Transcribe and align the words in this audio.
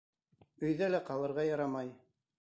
Өйҙә 0.69 0.89
лә 0.95 1.03
ҡалырға 1.11 1.47
ярамай. 1.49 1.97